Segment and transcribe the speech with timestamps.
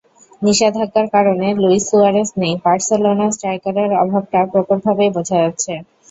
[0.41, 5.73] নিষেধাজ্ঞার কারণে Luis Suarez নেই, বার্সেলোনা স্ট্রাইকারের অভাবটা প্রকটভাবেই বোঝা যাচ্ছে।